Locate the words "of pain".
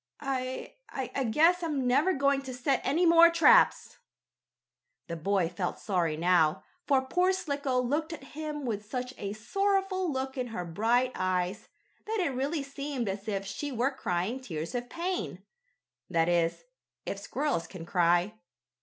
14.73-15.43